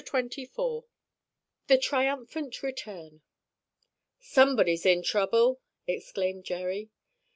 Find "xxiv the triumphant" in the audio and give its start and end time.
0.47-2.63